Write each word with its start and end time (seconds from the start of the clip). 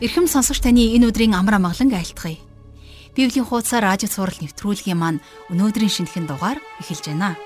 Ирхэм 0.00 0.24
сонсогч 0.24 0.64
таны 0.64 0.96
энэ 0.96 1.12
өдрийн 1.12 1.36
амар 1.36 1.60
амгалан 1.60 1.92
айлтгая. 1.92 2.40
Библийн 3.12 3.44
хуудасаар 3.44 3.84
радио 3.84 4.08
цаураар 4.08 4.32
нэвтрүүлгийн 4.40 4.96
маань 4.96 5.20
өнөөдрийн 5.52 5.92
шинэхэн 5.92 6.24
дугаар 6.24 6.56
эхэлж 6.80 7.12
байна. 7.12 7.36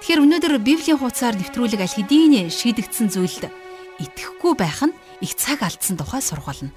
Тэгэхээр 0.00 0.24
өнөөдөр 0.24 0.52
Библийн 0.64 0.96
хуудасаар 0.96 1.36
нэвтрүүлэг 1.36 1.84
аль 1.84 1.92
хэдийн 1.92 2.48
шийдэгдсэн 2.48 3.12
зүйлд 3.12 3.52
итгэхгүй 4.00 4.52
байх 4.56 4.80
нь 4.88 4.96
их 5.20 5.36
цаг 5.36 5.60
алдсан 5.60 6.00
тухай 6.00 6.24
сургуулна. 6.24 6.72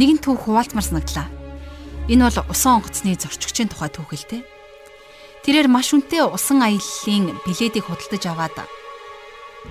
Нэгэн 0.00 0.24
түүх 0.24 0.48
хуваалтмар 0.48 0.88
санагдлаа. 0.88 1.28
Энэ 2.08 2.24
бол 2.32 2.48
усан 2.48 2.80
онгоцны 2.80 3.20
зорчигчийн 3.20 3.68
тухай 3.68 3.92
түүх 3.92 4.16
л 4.16 4.26
дээ. 4.32 4.48
Тэрээр 5.44 5.68
маш 5.68 5.92
үнэтэй 5.92 6.24
усан 6.24 6.64
аяллалын 6.64 7.36
билетийг 7.44 7.84
худалдаж 7.84 8.24
аваад 8.32 8.56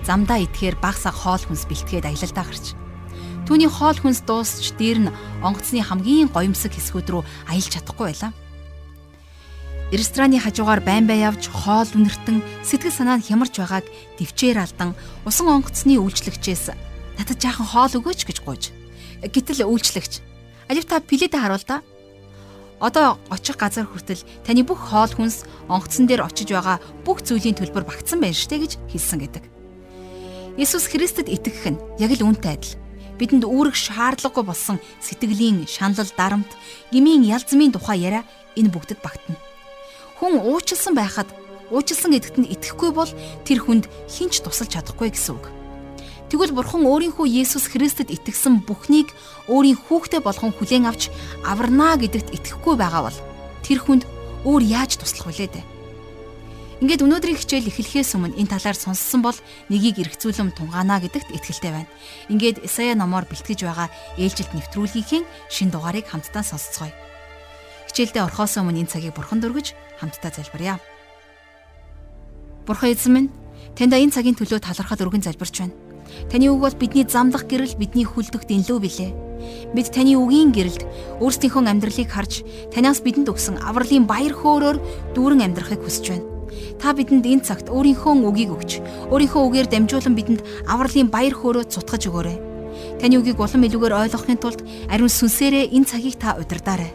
замдаа 0.06 0.38
идэхээр 0.38 0.78
багсаг 0.78 1.18
хоол 1.18 1.42
хүнс 1.42 1.66
бэлтгээд 1.66 2.06
аялалдаа 2.06 2.46
гарч 2.46 2.78
Түүний 3.42 3.66
хоол 3.66 3.98
хүнс 3.98 4.22
дуусч 4.22 4.78
дээр 4.78 5.10
нь 5.10 5.14
онгоцны 5.42 5.82
хамгийн 5.82 6.30
гоёмсог 6.30 6.70
хэсгүүд 6.78 7.08
рүү 7.10 7.22
аялж 7.50 7.74
чадахгүй 7.74 8.06
байлаа. 8.14 8.32
Рестораны 9.90 10.38
хажуугаар 10.38 10.80
байн 10.80 11.04
бай 11.10 11.26
явж 11.26 11.50
хоол 11.50 11.90
үнэртэн 11.90 12.40
сэтгэл 12.62 12.94
санаа 12.94 13.18
нь 13.18 13.26
хямарч 13.26 13.58
байгааг 13.58 13.84
төвчээр 14.16 14.62
алдан 14.62 14.94
усан 15.26 15.50
онгоцны 15.50 15.98
үйлчлэгчээс 15.98 16.72
надад 17.18 17.38
жаахан 17.42 17.66
хоол 17.66 17.92
өгөөч 17.98 18.20
гэж 18.24 18.38
гуйж. 18.46 18.72
Гэтэл 19.20 19.68
үйлчлэгч 19.68 20.22
алив 20.70 20.86
та 20.86 21.02
пледэ 21.02 21.36
харуул 21.36 21.66
та. 21.66 21.82
Одоо 22.80 23.20
очих 23.28 23.60
газар 23.60 23.84
хүртэл 23.84 24.24
таны 24.46 24.64
бүх 24.64 24.80
хоол 24.80 25.12
хүнс 25.12 25.44
онгоцон 25.68 26.08
дээр 26.08 26.24
очиж 26.24 26.50
байгаа 26.54 26.80
бүх 27.04 27.20
зүйлийн 27.20 27.58
төлбөр 27.58 27.84
багтсан 27.84 28.22
байна 28.22 28.38
штэ 28.38 28.58
гэж 28.64 28.72
хэлсэн 28.88 29.18
гэдэг. 29.22 29.44
Иесус 30.56 30.88
Христэд 30.88 31.28
итгэх 31.28 31.68
нь 31.68 31.82
яг 32.00 32.10
л 32.16 32.24
үүнтэй 32.26 32.56
адил 32.56 32.81
бидэнд 33.18 33.44
үүрэг 33.44 33.76
шаардлагагүй 33.76 34.44
болсон 34.44 34.76
сэтгэлийн 35.00 35.66
шаналл 35.68 36.12
дарамт, 36.16 36.50
гмийн 36.92 37.26
ялзмын 37.26 37.72
тухай 37.72 38.04
яриа 38.04 38.22
энэ 38.56 38.72
бүгдэд 38.72 39.00
багтана. 39.02 39.40
Хүн 40.20 40.38
уучлсан 40.40 40.94
байхад 40.94 41.28
уучлсан 41.72 42.12
гэдэгт 42.12 42.36
нь 42.40 42.50
итгэхгүй 42.52 42.90
бол 42.92 43.10
тэр 43.48 43.58
хүнд 43.64 43.88
хинч 44.08 44.44
тусалж 44.44 44.76
чадахгүй 44.76 45.10
гэсэн 45.10 45.36
үг. 45.40 45.46
Тэгвэл 46.32 46.56
бурхан 46.56 46.88
өөрийнхөө 46.88 47.28
Есүс 47.28 47.68
Христэд 47.68 48.08
итгэсэн 48.08 48.64
бүхнийг 48.64 49.12
өөрийн 49.52 49.76
хүүхдээ 49.76 50.24
болгон 50.24 50.52
хүлээн 50.56 50.88
авч 50.88 51.12
аварнаа 51.44 52.00
гэдэгт 52.00 52.32
итгэхгүй 52.32 52.74
байгаа 52.80 53.12
бол 53.12 53.18
тэр 53.60 53.78
хүнд 53.84 54.08
өөр 54.48 54.62
яаж 54.64 54.96
туслах 54.96 55.28
вүлээ 55.28 55.48
дээ? 55.52 55.71
Ингээд 56.82 57.06
өнөөдрийн 57.06 57.38
хичээл 57.38 57.70
эхлэхээс 57.70 58.18
өмнө 58.18 58.34
энэ 58.42 58.58
талаар 58.58 58.74
сонссон 58.74 59.22
бол 59.22 59.38
нэгийг 59.70 60.02
эргцүүлэн 60.02 60.50
тунгаана 60.50 60.98
гэдэгт 60.98 61.30
итгэлтэй 61.30 61.70
байна. 61.70 61.86
Ингээд 62.26 62.66
Исая 62.66 62.98
номоор 62.98 63.22
бэлтгэж 63.30 63.62
байгаа 63.62 63.86
ээлжилт 64.18 64.50
нэвтрүүлгийнхээ 64.50 65.22
шин 65.46 65.70
дугаарыг 65.70 66.10
хамтдаа 66.10 66.42
сонсцгоё. 66.42 66.90
Хичээлдээ 67.86 68.26
орхоос 68.26 68.58
өмнө 68.58 68.82
энэ 68.82 68.90
цагийг 68.90 69.14
бурхан 69.14 69.38
дөргөж 69.38 69.78
хамтдаа 70.02 70.34
залбирая. 70.34 70.82
Бурхан 72.66 72.90
эзэн 72.90 73.14
минь 73.14 73.30
таньда 73.78 74.02
энэ 74.02 74.18
цагийн 74.18 74.34
төлөө 74.34 74.58
талархал 74.58 75.06
өргөн 75.06 75.22
залбирч 75.22 75.62
байна. 75.62 75.78
Таны 76.34 76.50
үг 76.50 76.66
бол 76.66 76.74
бидний 76.74 77.06
замдах 77.06 77.46
гэрэл 77.46 77.78
бидний 77.78 78.02
хүлдэх 78.02 78.42
дэнлүү 78.42 78.78
билээ. 78.82 79.10
Бид 79.70 79.86
таны 79.94 80.18
үгийн 80.18 80.50
гэрэлд 80.50 80.82
өөрсдийнхөө 81.22 81.62
амьдралыг 81.62 82.10
харж 82.10 82.42
танаас 82.74 83.06
бидэнд 83.06 83.30
өгсөн 83.30 83.62
авралын 83.62 84.02
баяр 84.10 84.34
хөөрөөр 84.34 85.14
дүүрэн 85.14 85.46
амьдрахыг 85.46 85.78
хүсэж 85.86 86.06
байна. 86.10 86.31
Та 86.80 86.92
бидэнд 86.92 87.26
энэ 87.26 87.46
цагт 87.46 87.66
өөрийнхөө 87.70 88.12
үгийг 88.26 88.50
өгч, 88.52 88.70
өөрийнхөө 89.12 89.42
үгээр 89.46 89.68
дамжуулан 89.70 90.14
бидэнд 90.18 90.40
авралын 90.66 91.08
баяр 91.12 91.34
хөөрөө 91.36 91.64
цутгаж 91.70 92.10
өгөөрэй. 92.10 92.38
Таны 92.98 93.18
үгийг 93.20 93.38
улам 93.38 93.66
илүүгээр 93.66 93.98
ойлгохын 94.08 94.40
тулд 94.40 94.60
ариун 94.88 95.12
сүнсээрээ 95.12 95.70
энэ 95.76 95.88
цагийг 95.88 96.16
та 96.18 96.34
удирдаарай. 96.38 96.90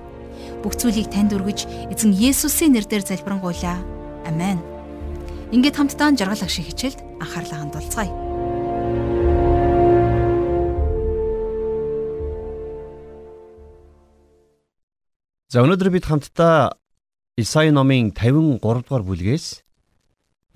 Бүх 0.63 0.75
зүйлийг 0.75 1.13
танд 1.13 1.31
өргөж, 1.37 1.91
эзэн 1.93 2.11
Есүсийн 2.17 2.73
нэрээр 2.73 3.05
залбирanгуйлаа. 3.05 3.77
Амен. 4.25 4.59
Ингээд 5.53 5.77
хамтдаа 5.79 6.11
жаргал 6.17 6.43
ах 6.43 6.51
шиг 6.51 6.67
хичээлд 6.67 6.99
анхаарлаа 7.23 7.59
хандуулцгаая. 7.63 8.11
За 15.47 15.63
өнөөдөр 15.63 15.89
бид 15.95 16.03
хамтдаа 16.03 16.75
Исаи 17.37 17.69
номын 17.69 18.09
53 18.17 18.57
дугаар 18.81 19.03
бүлгээс 19.05 19.61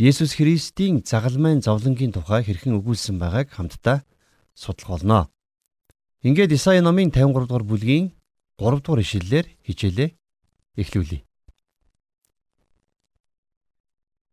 Есүс 0.02 0.34
Христийн 0.34 1.06
загалмайн 1.06 1.62
зовлонгийн 1.62 2.10
тухай 2.10 2.42
хэрхэн 2.42 2.74
өгүүлсэн 2.82 3.22
байгааг 3.22 3.54
хамтдаа 3.54 4.02
судлах 4.58 4.90
болно. 4.98 5.30
Ингээд 6.26 6.58
Исаи 6.58 6.82
номын 6.82 7.14
53 7.14 7.46
дугаар 7.46 7.66
бүлгийн 7.70 8.18
3 8.58 8.82
дугаар 8.82 9.06
ишлэлээр 9.06 9.46
хичээлээ 9.62 10.10
эхлүүлье. 10.82 11.22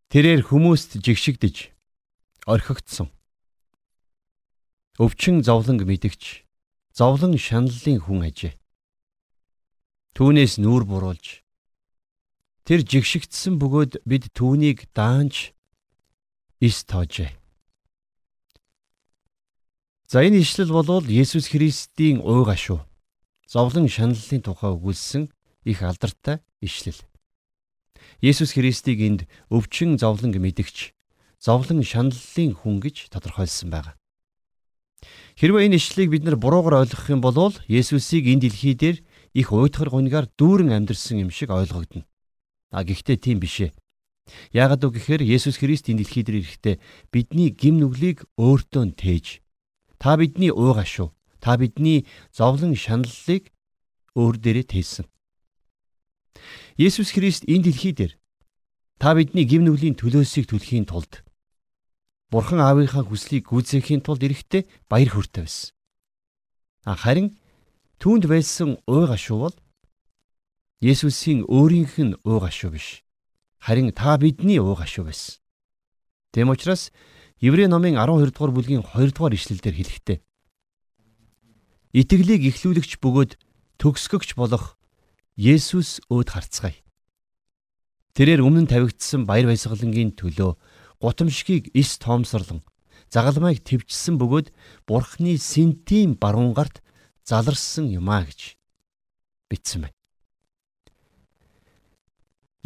Тэрээр 0.08 0.40
хүмүүст 0.48 1.04
жигшигдэж 1.04 1.56
орхигдсон. 2.48 3.12
Өвчин 4.96 5.44
зовлонг 5.44 5.84
мэдгч 5.84 6.48
зовлон 6.96 7.36
шаналлын 7.36 8.00
хүн 8.00 8.24
ажээ. 8.24 8.56
Түүнээс 10.16 10.56
нүүр 10.64 10.88
буруулж 10.88 11.44
Тэр 12.68 12.84
жигшигдсэн 12.84 13.56
бөгөөд 13.56 14.04
бид 14.04 14.28
түүнийг 14.36 14.92
даанч 14.92 15.56
ис 16.60 16.84
тоожээ. 16.84 17.32
За 20.04 20.20
энэ 20.20 20.44
ишлэл 20.44 20.68
болвол 20.76 21.08
Есүс 21.08 21.48
Христийн 21.48 22.20
уй 22.20 22.44
гашуу 22.44 22.84
зовлон 23.48 23.88
шаналлын 23.88 24.44
тухай 24.44 24.76
өгүүлсэн 24.76 25.32
их 25.64 25.80
алдартай 25.80 26.44
ишлэл. 26.60 27.00
Есүс 28.20 28.52
Христийг 28.52 29.00
энд 29.00 29.20
өвчин 29.48 29.96
зовлон 29.96 30.36
мэдгч 30.36 30.92
зовлон 31.40 31.80
шаналлын 31.80 32.52
хүн 32.52 32.84
гэж 32.84 33.08
тодорхойлсон 33.08 33.72
байна. 33.72 33.96
Хэрвээ 35.40 35.72
энэ 35.72 35.80
ишлэлийг 35.80 36.10
бид 36.12 36.24
нар 36.28 36.36
буруугаар 36.36 36.84
ойлгох 36.84 37.08
юм 37.08 37.24
бол 37.24 37.56
Есүсийг 37.64 38.28
энэ 38.28 38.44
дэлхий 38.44 38.76
дээр 38.76 39.00
их 39.32 39.56
уйтгар 39.56 39.88
гунгаар 39.88 40.28
дүүрэн 40.36 40.76
амьдэрсэн 40.76 41.24
юм 41.24 41.32
шиг 41.32 41.48
ойлгогдно. 41.48 42.07
А 42.70 42.84
гэхдээ 42.84 43.16
тийм 43.16 43.40
биш 43.40 43.68
ээ. 43.68 43.72
Яагад 44.52 44.84
үг 44.84 45.00
гэхээр 45.00 45.24
Есүс 45.24 45.56
Христ 45.56 45.88
энэ 45.88 46.04
дэлхий 46.04 46.24
дээр 46.24 46.44
ирэхдээ 46.44 46.76
бидний 47.08 47.48
гим 47.52 47.80
нүглийг 47.80 48.28
өөртөө 48.36 48.92
тээж 49.00 49.40
та 49.96 50.20
бидний 50.20 50.52
ууга 50.52 50.84
шүү. 50.84 51.08
Та 51.40 51.56
бидний 51.56 52.04
зовлон 52.34 52.76
шаналлыг 52.76 53.48
өөр 54.12 54.36
дээрээ 54.36 54.66
тээсэн. 54.68 55.06
Есүс 56.76 57.16
Христ 57.16 57.48
энэ 57.48 57.72
дэлхий 57.72 57.96
дээр 57.96 58.12
та 59.00 59.16
бидний 59.16 59.48
гим 59.48 59.64
нүглийн 59.64 59.96
төлөөсийг 59.96 60.52
төлөхийн 60.52 60.84
тулд 60.84 61.24
Бурхан 62.28 62.60
аавынхаа 62.60 63.08
хүслийг 63.08 63.48
гүйцээхийн 63.48 64.04
тулд 64.04 64.20
эрэхтэй 64.20 64.68
баяр 64.84 65.08
хөөртэй 65.16 65.48
байсан. 65.48 65.72
Харин 66.84 67.40
түүнд 67.96 68.28
байсан 68.28 68.76
ууга 68.84 69.16
шүү 69.16 69.38
бол 69.48 69.56
Есүсийн 70.78 71.42
өөрийнх 71.50 71.98
нь 71.98 72.14
уу 72.22 72.38
гашуу 72.38 72.70
биш. 72.70 73.02
Харин 73.58 73.90
та 73.90 74.14
бидний 74.14 74.62
уу 74.62 74.78
гашуу 74.78 75.10
байсан. 75.10 75.42
Тэм 76.30 76.54
учраас 76.54 76.94
Еврей 77.42 77.66
номын 77.66 77.98
12 77.98 78.30
дугаар 78.30 78.54
бүлгийн 78.54 78.86
2 78.86 79.10
дугаар 79.10 79.34
ишлэлдэр 79.34 79.74
хэлэхдээ 79.74 80.18
Итгэлийг 81.98 82.46
ихлүүлэгч 82.46 83.02
бөгөөд 83.02 83.32
төгсгөгч 83.82 84.38
болох 84.38 84.78
Есүс 85.34 85.98
өөд 86.14 86.30
харцгаая. 86.30 86.78
Тэрээр 88.14 88.46
өмнө 88.46 88.62
нь 88.62 88.70
тавигдсан 88.70 89.26
баяр 89.26 89.50
баясгалангийн 89.50 90.14
төлөө 90.14 90.54
гутамшгийг 91.02 91.74
эс 91.74 91.98
тоомсорлон 91.98 92.62
загалмайг 93.10 93.66
твчсэн 93.66 94.14
бөгөөд 94.14 94.54
Бурхны 94.86 95.42
сентийн 95.42 96.14
баруун 96.14 96.54
гарт 96.54 96.86
заларсан 97.26 97.90
юмаа 97.90 98.22
гэж 98.30 98.54
бичсэн 99.50 99.90
байна. 99.90 99.97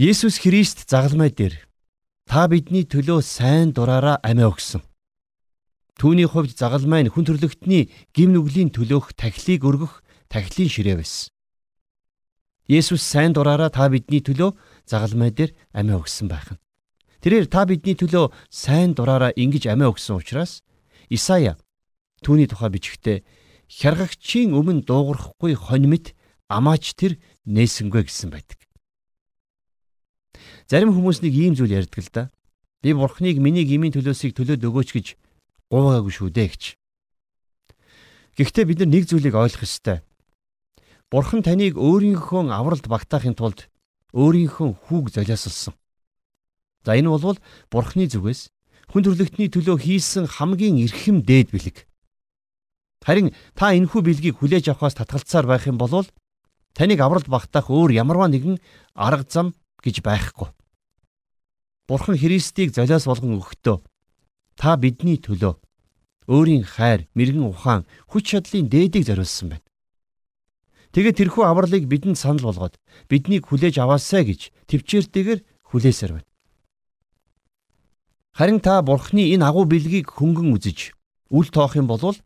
Есүс 0.02 0.42
Христ 0.42 0.90
загалмай 0.90 1.30
дээр 1.30 1.54
та 2.26 2.48
бидний 2.50 2.82
төлөө 2.82 3.22
сайн 3.22 3.70
дураараа 3.70 4.18
амиа 4.26 4.48
өгсөн. 4.50 4.82
Түүний 5.94 6.26
хувьд 6.26 6.58
загалмай 6.58 7.06
нь 7.06 7.12
хүн 7.14 7.22
төрлөختний 7.22 7.86
гим 8.10 8.34
нүглийн 8.34 8.74
төлөөх 8.74 9.14
тахилыг 9.14 9.62
өргөх 9.62 10.02
тахилын 10.26 10.66
ширээ 10.74 10.98
байсан. 10.98 11.30
Есүс 12.66 12.98
сайн 12.98 13.30
дураараа 13.30 13.70
та 13.70 13.86
бидний 13.94 14.18
төлөө 14.26 14.58
загалмай 14.90 15.30
дээр 15.30 15.54
амиа 15.70 16.02
өгсөн 16.02 16.26
байх 16.26 16.50
нь. 16.50 16.58
Тэрээр 17.22 17.46
та 17.46 17.62
бидний 17.62 17.94
төлөө 17.94 18.34
сайн 18.50 18.98
дураараа 18.98 19.30
ингэж 19.38 19.70
амиа 19.70 19.94
өгсөн 19.94 20.18
учраас 20.18 20.66
Исая 21.14 21.54
түүний 22.26 22.50
тухай 22.50 22.74
бичгтээ 22.74 23.22
хяргагчийн 23.70 24.50
өмнө 24.50 24.82
дуугарахгүй 24.82 25.54
хонь 25.54 25.86
мэт 25.86 26.18
амаач 26.50 26.98
тэр 26.98 27.22
нээсэнгүй 27.46 28.10
гэсэн 28.10 28.34
байдаг. 28.34 28.58
Зарим 30.66 30.94
хүмүүс 30.94 31.22
нэг 31.22 31.34
ийм 31.34 31.54
зүйл 31.54 31.76
ярьдаг 31.78 32.00
л 32.02 32.10
да. 32.12 32.22
Би 32.82 32.92
бурхныг 32.92 33.38
миний 33.38 33.66
гмийн 33.66 33.94
төлөөсийг 33.94 34.34
төлөөд 34.34 34.62
өгөөч 34.62 34.90
гэж 34.92 35.06
гуйгаагүй 35.70 36.12
шүү 36.12 36.30
дээ 36.34 36.48
гэж. 36.50 36.62
Гэхдээ 38.36 38.64
бид 38.66 38.78
нар 38.82 38.90
нэг 38.90 39.04
зүйлийг 39.06 39.34
ойлгох 39.36 39.64
ёстой. 39.68 40.00
Бурхан 41.12 41.44
таныг 41.44 41.76
өөрийнхөө 41.76 42.48
авралт 42.48 42.88
багтаахын 42.88 43.36
тулд 43.36 43.68
өөрийнхөө 44.16 44.68
хүүг 44.88 45.12
золиослсон. 45.12 45.76
За 46.84 46.96
энэ 46.96 47.12
бол 47.12 47.38
Бурханы 47.70 48.08
зүгээс 48.08 48.48
хүн 48.90 49.02
төрлөختний 49.04 49.48
төлөө 49.52 49.76
хийсэн 49.80 50.24
хамгийн 50.28 50.80
эрхэм 50.84 51.22
дээд 51.22 51.52
бэлэг. 51.52 51.86
Харин 53.04 53.32
та 53.54 53.76
энэхүү 53.76 54.00
бэлгийг 54.02 54.36
хүлээж 54.40 54.72
авахаас 54.72 54.96
татгалцаар 54.96 55.46
байх 55.46 55.68
юм 55.68 55.76
бол 55.76 56.06
таныг 56.74 57.00
авралт 57.00 57.28
багтаах 57.28 57.68
өөр 57.68 57.92
ямарваа 57.92 58.28
нэгэн 58.32 58.56
арга 58.96 59.26
зам 59.28 59.46
гэж 59.84 60.00
байхгүй. 60.06 60.48
Бурхан 61.90 62.16
Христийг 62.16 62.72
золиос 62.72 63.04
болгон 63.04 63.36
өгөхдөө 63.36 63.82
та 64.56 64.76
бидний 64.78 65.18
төлөө 65.18 65.58
өөрийн 66.30 66.62
хайр, 66.62 67.10
мэрэгэн 67.18 67.50
ухаан, 67.50 67.82
хүч 68.06 68.38
чадлын 68.38 68.70
дээдийг 68.70 69.04
зориулсан 69.10 69.58
байна. 69.58 69.66
Тэгээд 70.92 71.18
тэрхүү 71.18 71.44
авралыг 71.44 71.88
бидэнд 71.88 72.20
санал 72.20 72.52
болгоод 72.52 72.78
биднийг 73.08 73.48
хүлээж 73.48 73.80
аваасай 73.80 74.28
гэж 74.28 74.52
төвчээртэйгээр 74.68 75.40
хүлээсээр 75.72 76.12
байна. 76.20 76.28
Харин 78.36 78.60
та 78.60 78.80
Бурхны 78.84 79.32
энэ 79.32 79.44
агуу 79.44 79.64
бэлгийг 79.64 80.08
хөнгөн 80.12 80.52
үзэж 80.56 80.92
үл 81.32 81.48
тоох 81.48 81.76
юм 81.80 81.88
бол 81.88 82.16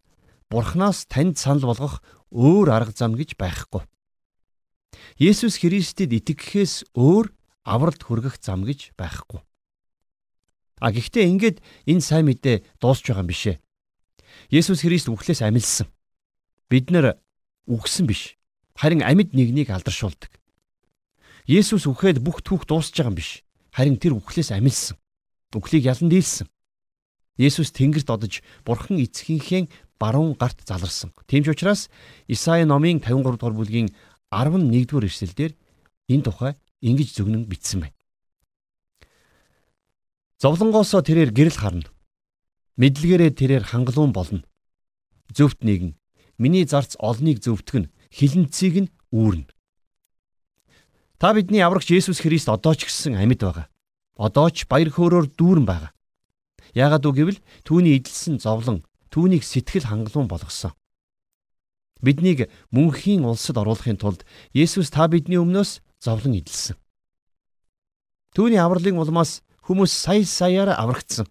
Бурханаас 0.51 1.07
танд 1.07 1.39
санал 1.39 1.71
болгох 1.71 2.03
өөр 2.31 2.71
арга 2.71 2.95
зам 2.95 3.15
гэж 3.15 3.39
байхгүй. 3.39 3.83
Есүс 5.19 5.63
Христэд 5.63 6.15
итгэхээс 6.15 6.95
өөр 6.95 7.35
авралт 7.67 7.99
хүргэх 7.99 8.39
зам 8.39 8.63
гэж 8.63 8.95
байхгүй. 8.95 9.43
А 10.79 10.93
гэхдээ 10.95 11.27
ингээд 11.27 11.59
энэ 11.91 12.05
сайн 12.05 12.31
мэдээ 12.31 12.63
дуусч 12.79 13.11
байгаа 13.11 13.27
юм 13.27 13.31
бишээ. 13.33 13.57
Есүс 14.55 14.87
Христ 14.87 15.11
үхлээс 15.11 15.43
амилсан. 15.43 15.91
Бид 16.71 16.95
нар 16.95 17.19
үгсэн 17.67 18.07
биш. 18.07 18.39
Харин 18.79 19.03
амьд 19.03 19.35
нэгнийг 19.35 19.73
алдаршуулдаг. 19.73 20.31
Есүс 21.49 21.89
үхээд 21.89 22.23
бүх 22.23 22.45
түүх 22.45 22.69
дуусч 22.69 22.95
байгаа 22.95 23.11
юм 23.11 23.19
биш. 23.19 23.43
Харин 23.73 23.97
тэр 23.97 24.15
үхлээс 24.21 24.53
амилсан. 24.53 25.01
Үхлийг 25.57 25.89
ялан 25.89 26.13
дийлсэн. 26.13 26.47
Есүс 27.41 27.73
тэнгэрт 27.73 28.09
одож 28.13 28.45
Бурхан 28.65 29.01
эцгийнхээ 29.01 29.69
баруун 29.99 30.37
гарт 30.37 30.61
заларсан. 30.69 31.13
Тийм 31.25 31.45
ч 31.45 31.57
учраас 31.57 31.89
Исаи 32.29 32.65
номын 32.69 33.01
53 33.01 33.41
дугаар 33.41 33.57
бүлгийн 33.57 33.89
11 34.29 34.89
дугаар 34.89 35.09
эшлэлдэр 35.09 35.53
энэ 36.13 36.25
тухай 36.25 36.53
ингэж 36.81 37.17
зөвнөн 37.17 37.47
бичсэн 37.49 37.87
байна. 37.87 37.97
Зовлонгоосоо 40.41 41.01
тэрээр 41.01 41.33
гэрэл 41.33 41.57
харна. 41.57 41.89
Мэдлэгээрээ 42.77 43.31
тэрээр 43.33 43.65
хангалуун 43.65 44.13
болно. 44.13 44.45
Зөвхт 45.33 45.65
нэгэн 45.65 45.97
миний 46.37 46.69
зарц 46.69 46.93
олныг 47.01 47.41
зөвтгөн 47.41 47.89
хилэнцгийг 48.13 48.77
нь 48.85 48.93
үүрнэ. 49.13 49.49
Та 51.17 51.33
бидний 51.33 51.65
аврагч 51.65 51.89
Есүс 51.89 52.21
Христ 52.21 52.53
одоо 52.53 52.77
ч 52.77 52.85
гэсэн 52.85 53.17
амьд 53.17 53.41
байгаа. 53.41 53.67
Одоо 54.21 54.53
ч 54.53 54.69
баяр 54.69 54.93
хөөрөөр 54.93 55.33
дүүрэн 55.33 55.65
байгаа. 55.65 55.97
Яагаад 56.77 57.09
үг 57.09 57.17
гэвэл 57.17 57.41
түүний 57.65 57.97
эдэлсэн 57.97 58.37
зовлон 58.37 58.85
түүнийг 59.09 59.41
сэтгэл 59.41 59.89
хангалуун 59.89 60.29
болгосон. 60.29 60.77
Биднийг 62.05 62.53
мөнхийн 62.69 63.25
улсад 63.25 63.57
оруулахын 63.57 63.97
тулд 63.97 64.29
Есүс 64.53 64.93
та 64.93 65.09
бидний 65.09 65.41
өмнөөс 65.41 65.81
зовлон 66.01 66.39
эдэлсэн. 66.39 66.77
Түүний 68.37 68.61
авралын 68.61 69.01
улмаас 69.01 69.41
хүмүүс 69.65 69.93
сая 69.93 70.25
саяар 70.25 70.75
аврагдсан. 70.77 71.27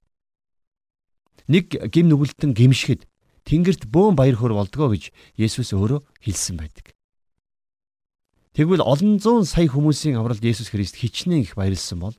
Нэг 1.47 1.69
гим 1.93 2.09
нүгэлтэн 2.09 2.57
гимшгэд 2.57 3.05
тэнгэрт 3.45 3.85
бөөн 3.85 4.17
баяр 4.17 4.35
хөөр 4.35 4.57
болдгоо 4.57 4.89
гэж 4.97 5.13
Есүс 5.37 5.77
өөрөө 5.77 6.01
хэлсэн 6.25 6.57
байдаг. 6.57 6.97
Тэгвэл 8.57 8.81
олон 8.81 9.21
зуун 9.21 9.45
сая 9.45 9.69
хүмүүсийн 9.69 10.17
авралд 10.17 10.41
Есүс 10.41 10.73
Христ 10.73 10.97
хичнээн 10.97 11.45
их 11.45 11.53
баярлсан 11.53 12.01
бол 12.01 12.17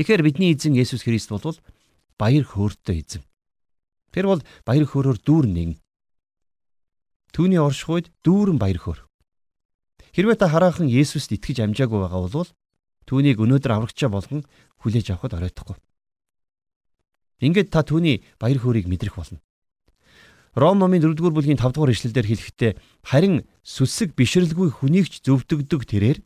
Тэгэхээр 0.00 0.22
бидний 0.24 0.56
эзэн 0.56 0.72
Есүс 0.80 1.04
Христ 1.04 1.28
бол 1.28 1.60
баяр 2.16 2.44
хөөртэй 2.48 3.04
эзэн. 3.04 3.22
Тэр 4.16 4.32
бол 4.32 4.40
баяр 4.64 4.88
хөөрөөр 4.88 5.18
дүүрэн 5.20 5.52
нэгэн. 5.52 5.76
Түүний 7.36 7.60
оршихуйд 7.60 8.08
дүүрэн 8.24 8.56
баяр 8.56 8.80
хөөр. 8.80 9.09
Хэрвээ 10.14 10.36
та 10.38 10.50
хараахан 10.50 10.90
Есүст 10.90 11.30
итгэж 11.30 11.62
амжаагүй 11.62 11.98
байгаа 12.02 12.26
бол 12.26 12.50
түүнийг 13.06 13.38
өнөөдөр 13.38 13.72
аврагчаа 13.74 14.10
болгон 14.10 14.42
хүлээж 14.82 15.14
авахд 15.14 15.38
оройтхгүй. 15.38 15.78
Ингээд 17.40 17.70
та 17.70 17.86
түүний 17.86 18.26
баяр 18.42 18.58
хөөргийг 18.58 18.90
мэдрэх 18.90 19.14
болно. 19.16 19.40
Ром 20.58 20.82
номын 20.82 21.00
4-р 21.00 21.30
бүлгийн 21.30 21.62
5-р 21.62 21.94
эшлэлдэр 21.94 22.26
хэлэхдээ 22.26 22.72
харин 23.06 23.46
сүсэг 23.62 24.18
бишрэлгүй 24.18 24.82
хүнийг 24.82 25.06
ч 25.06 25.22
зөвдөгдөг 25.22 25.86
тэрээр 25.86 26.18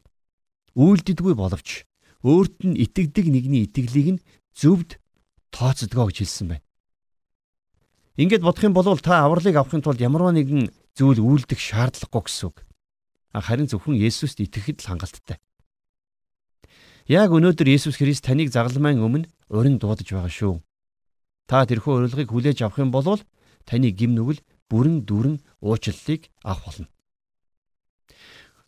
үйлддэггүй 0.74 1.34
боловч 1.36 1.84
өөрт 2.24 2.64
нь 2.64 2.80
итгэдэг 2.80 3.28
нэгний 3.28 3.68
итгэлийг 3.68 4.08
нь 4.16 4.22
зөвд 4.56 4.96
тооцдгоо 5.52 6.08
гэж 6.08 6.24
хэлсэн 6.24 6.56
байна. 6.56 6.64
Ингээд 8.16 8.42
бодох 8.42 8.64
юм 8.64 8.72
бол 8.72 8.96
та 8.96 9.28
авралыг 9.28 9.54
авахын 9.60 9.84
тулд 9.84 10.00
ямарваа 10.00 10.32
нэгэн 10.32 10.72
зүйл 10.96 11.20
үйлдэх 11.20 11.60
шаардлагагүй 11.60 12.24
гэсэн 12.24 12.48
үг. 12.48 12.64
Харин 13.34 13.66
зөвхөн 13.66 13.98
Есүст 13.98 14.38
итгэхэд 14.38 14.86
л 14.86 14.94
хангалттай. 14.94 15.42
Яг 17.10 17.34
өнөөдөр 17.34 17.66
Есүс 17.66 17.98
Христ 17.98 18.30
таныг 18.30 18.54
загалмайн 18.54 19.02
өмнө 19.02 19.28
урин 19.50 19.82
дуудаж 19.82 20.06
байгаа 20.06 20.30
шүү. 20.30 20.62
Та 21.50 21.66
тэрхүү 21.66 21.98
урилгыг 21.98 22.30
хүлээж 22.30 22.62
авах 22.62 22.78
юм 22.78 22.94
бол 22.94 23.18
таны 23.66 23.90
гим 23.90 24.14
нүгэл 24.14 24.40
бүрэн 24.70 25.04
дүүрэн 25.04 25.36
уучлалыг 25.60 26.30
авах 26.46 26.64
болно. 26.64 26.88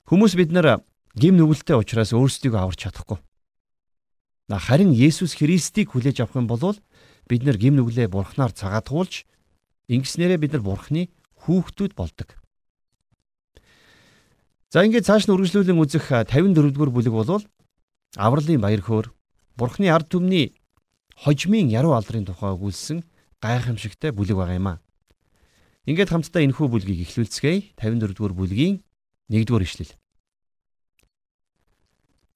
Хүмүүс 0.05 0.35
бид 0.37 0.51
нар 0.53 0.83
гим 1.15 1.39
нүгэлтэй 1.39 1.79
учраас 1.79 2.13
өөрсдийгөө 2.13 2.61
аварч 2.61 2.85
чадахгүй. 2.85 3.19
Харин 4.51 4.93
Есүс 4.93 5.39
Христийг 5.39 5.97
хүлээж 5.97 6.27
авах 6.27 6.37
юм 6.37 6.47
бол 6.51 6.77
бид 7.31 7.43
нар 7.47 7.57
гим 7.57 7.81
нүглээ 7.81 8.13
бурхнаар 8.13 8.53
цагаатгуулж 8.53 9.25
ингэснээрээ 9.89 10.39
бид 10.43 10.53
нар 10.53 10.63
бурхны 10.63 11.09
хүүхдүүд 11.47 11.97
болдог. 11.97 12.37
За 14.71 14.83
ингээд 14.83 15.07
цааш 15.07 15.31
нь 15.31 15.35
үргэлжлүүлэн 15.35 15.79
үзэх 15.79 16.11
54 16.11 16.75
дугаар 16.75 16.91
бүлэг 16.91 17.15
бол 17.15 17.43
авралын 18.19 18.59
баяр 18.59 18.83
хөөр, 18.83 19.07
бурхны 19.55 19.87
ард 19.87 20.11
түмний 20.11 20.59
хожмын 21.23 21.71
яруу 21.71 21.95
алдрын 21.95 22.27
тухай 22.27 22.51
өгүүлсэн 22.51 23.07
гайхамшигтай 23.39 24.11
бүлэг 24.11 24.37
байгаа 24.37 24.59
юм 24.59 24.69
аа. 24.75 24.79
Ингээд 25.87 26.11
хамтдаа 26.11 26.43
энэхүү 26.43 26.67
бүлгийг 26.67 27.07
эхлүүлцгээе. 27.07 27.79
54 27.79 28.19
дугаар 28.19 28.35
бүлгийн 28.35 28.83
1 29.31 29.47
дугаар 29.47 29.63
ишлэл. 29.63 29.95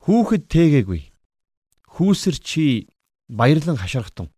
Хүүхэд 0.07 0.47
тээгээгүй. 0.47 1.11
Хүүсэр 1.99 2.37
чи 2.39 2.87
баярлан 3.27 3.75
хашгирахтун. 3.75 4.31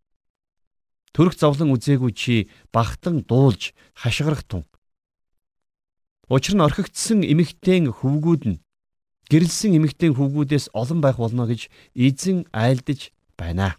Төрөх 1.13 1.37
зовлон 1.37 1.77
үзээгүй 1.77 2.11
чи 2.17 2.49
багтан 2.73 3.21
дуулж 3.21 3.77
хашгирахтун. 3.93 4.65
Учир 6.33 6.57
нь 6.57 6.65
орхигдсан 6.65 7.21
эмэгтэйн 7.21 7.93
хөвгүүд 7.93 8.43
нь 8.49 8.57
гэрэлсэн 9.29 9.77
эмэгтэй 9.77 10.09
хүүгүүдээс 10.17 10.73
олон 10.73 10.97
байх 10.97 11.21
болно 11.21 11.45
гэж 11.45 11.69
эзэн 11.93 12.49
айлдаж 12.49 13.13
байна. 13.37 13.77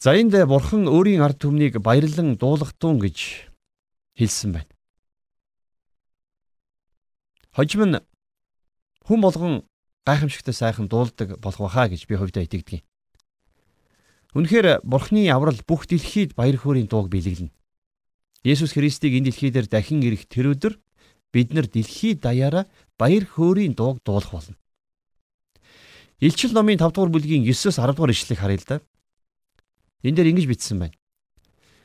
За 0.00 0.16
энд 0.16 0.32
бурхан 0.48 0.88
өөрийн 0.88 1.20
ард 1.20 1.44
түмнийг 1.44 1.76
баярлан 1.84 2.40
дуулгатун 2.40 3.04
гэж 3.04 3.52
хэлсэн 4.16 4.56
байна. 4.56 4.72
Хожим 7.52 7.84
нь 7.84 8.00
хүн 9.04 9.20
болгон 9.20 9.68
гайхамшигтай 10.08 10.56
сайхан 10.56 10.88
дуулдаг 10.88 11.36
болох 11.36 11.68
байхаа 11.68 11.92
гэж 11.92 12.08
би 12.08 12.16
хувьдаа 12.16 12.48
итгэдэг 12.48 12.80
юм. 12.80 12.84
Үнэхээр 14.40 14.80
бурхны 14.88 15.28
аврал 15.28 15.60
бүх 15.68 15.84
дэлхийд 15.84 16.32
баяр 16.32 16.56
хөөрийн 16.56 16.88
дууг 16.88 17.12
биелгэлнэ. 17.12 17.52
Есүс 18.42 18.74
Христийг 18.74 19.14
энэ 19.14 19.30
дэлхий 19.30 19.50
дээр 19.54 19.70
дахин 19.70 20.02
ирэх 20.02 20.26
тэр 20.26 20.58
өдөр 20.58 20.74
бид 21.30 21.54
нар 21.54 21.70
дэлхий 21.70 22.18
даяараа 22.18 22.66
баяр 22.98 23.22
хөөрийн 23.22 23.78
дууг 23.78 24.02
дуулах 24.02 24.34
болно. 24.34 24.58
Илчил 26.18 26.50
номын 26.50 26.78
5 26.78 26.90
дугаар 26.90 27.10
бүлгийн 27.14 27.46
9-с 27.46 27.78
10 27.78 27.94
дугаар 27.94 28.10
ишлэгийг 28.10 28.40
харъя 28.42 28.58
л 28.58 28.66
да. 28.66 28.76
Энд 30.02 30.16
дээр 30.18 30.30
ингэж 30.34 30.46
бичсэн 30.50 30.78
байна. 30.78 30.98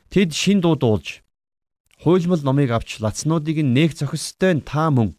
Тэд 0.09 0.33
шин 0.33 0.61
дуу 0.61 0.73
дуулж 0.73 1.21
хуйлмал 2.01 2.41
номыг 2.41 2.73
авч 2.73 3.01
лацнуудыг 3.05 3.61
нээх 3.61 3.93
зохистой 3.93 4.61
та 4.61 4.89
мөн. 4.89 5.13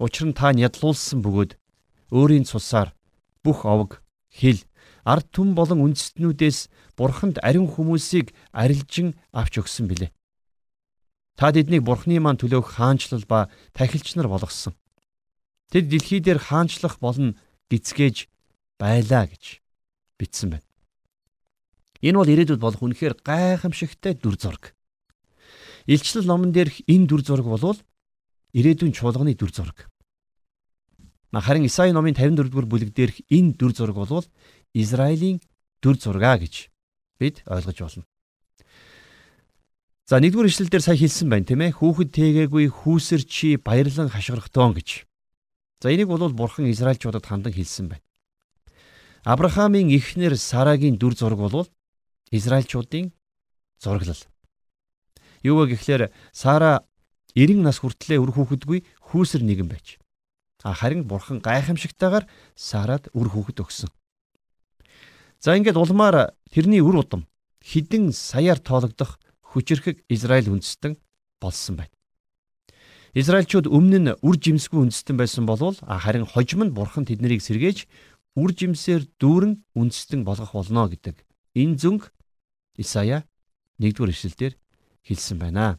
Учир 0.00 0.28
нь 0.28 0.36
та 0.36 0.52
нядлуулсан 0.52 1.20
бөгөөд 1.20 1.56
өөрийн 2.12 2.44
цусаар 2.48 2.92
бүх 3.44 3.64
овг, 3.64 4.00
хил, 4.28 4.60
ард 5.04 5.28
түм 5.32 5.56
болон 5.56 5.80
үндэстнүүдээс 5.84 6.68
бурханд 6.96 7.40
ариун 7.40 7.68
хүмүүсийг 7.68 8.36
арилжин 8.52 9.16
авч 9.32 9.60
өгсөн 9.60 9.88
билээ. 9.88 10.12
Та 11.36 11.52
тэднийг 11.52 11.82
Бурхны 11.82 12.20
маань 12.20 12.38
төлөөх 12.38 12.76
хаанчлал 12.76 13.24
ба 13.24 13.48
тахилч 13.72 14.14
нар 14.14 14.28
болгосон. 14.28 14.76
Тэд 15.72 15.88
дэлхий 15.88 16.20
дээр 16.20 16.38
хаанчлах 16.38 17.00
болон 17.00 17.40
гисгээж 17.72 18.28
байлаа 18.76 19.24
гэж 19.26 19.64
бичсэн 20.20 20.52
байна. 20.52 20.68
Энэ 22.02 22.18
бол 22.18 22.28
ирээдүйд 22.28 22.60
болох 22.60 22.82
үнэхээр 22.82 23.14
гайхамшигтай 23.24 24.18
дүр 24.18 24.36
зураг. 24.36 24.76
Илчлэл 25.86 26.26
номон 26.26 26.52
дээрх 26.52 26.84
энэ 26.84 27.06
дүр 27.08 27.22
зураг 27.24 27.46
бол 27.46 27.78
ирээдүйн 28.52 28.92
чуулганы 28.92 29.32
дүр 29.38 29.50
зураг. 29.54 29.88
Харин 31.32 31.64
Исаи 31.64 31.96
номын 31.96 32.12
54-р 32.12 32.66
бүлэг 32.68 32.92
дээрх 32.92 33.24
энэ 33.32 33.56
дүр 33.56 33.72
зураг 33.72 33.96
бол 33.96 34.26
Израилийн 34.74 35.40
дүр 35.80 35.96
зураг 35.96 36.44
гэж 36.44 36.68
бид 37.16 37.40
ойлгож 37.48 37.78
болно. 37.80 38.04
За 40.06 40.18
нэгдүгээр 40.18 40.50
ишлэл 40.50 40.70
дээр 40.72 40.82
сая 40.82 40.98
хэлсэн 40.98 41.30
байна 41.30 41.46
тийм 41.46 41.62
ээ. 41.62 41.78
Хүүхэд 41.78 42.10
тээгээгүй 42.10 42.66
хүүсэр 42.74 43.22
чи 43.22 43.54
баярлан 43.54 44.10
хашгирахтон 44.10 44.74
гэж. 44.74 45.06
За 45.78 45.94
энийг 45.94 46.10
бол 46.10 46.26
бурхан 46.34 46.66
Израильчуудад 46.70 47.22
хандан 47.22 47.54
хэлсэн 47.54 47.86
байна. 47.94 48.04
Авраамийн 49.22 49.94
эхнэр 49.94 50.34
Сарагийн 50.34 50.98
дүр 50.98 51.14
зураг 51.14 51.38
бол 51.38 51.70
Израильчуудын 52.34 53.14
зураглал. 53.78 54.18
Юу 55.46 55.62
вэ 55.62 55.78
гэхлээр 55.78 56.10
Сара 56.34 56.82
90 57.38 57.62
нас 57.62 57.78
хүртлээр 57.78 58.18
үр 58.18 58.34
хүүхэдгүй 58.34 58.82
хүүсэр 59.06 59.42
нэгэн 59.46 59.70
байж. 59.70 60.02
А 60.66 60.74
харин 60.74 61.06
бурхан 61.06 61.38
гайхамшигтайгаар 61.38 62.26
Сарад 62.58 63.06
үр 63.14 63.30
хүүхэд 63.30 63.62
өгсөн. 63.62 63.90
За 65.38 65.54
ингээд 65.54 65.78
улмаар 65.78 66.34
тэрний 66.50 66.82
үр 66.82 67.02
удам 67.02 67.26
хідэн 67.62 68.10
саяар 68.10 68.58
тоологдох 68.58 69.18
хүчрхэг 69.52 70.04
Израиль 70.08 70.48
үндэстэн 70.48 70.96
болсон 71.40 71.76
байна. 71.76 71.94
Израильчууд 73.12 73.68
өмнө 73.68 73.98
нь 74.00 74.16
үр 74.24 74.36
жимсгүй 74.40 74.88
үндэстэн 74.88 75.20
байсан 75.20 75.44
болвол 75.44 75.76
харин 75.76 76.24
хожим 76.24 76.64
нь 76.64 76.72
бурхан 76.72 77.04
тэднийг 77.04 77.44
сэргээж 77.44 77.84
үр 78.40 78.50
жимсээр 78.56 79.04
дүүрэн 79.20 79.60
үндэстэн 79.76 80.24
болгох 80.24 80.56
болно 80.56 80.88
гэдэг 80.88 81.20
энэ 81.52 81.76
зүнг 81.76 82.08
Исая 82.80 83.28
1-р 83.76 84.08
эшлэлдэр 84.08 84.56
хэлсэн 85.04 85.36
байна. 85.36 85.76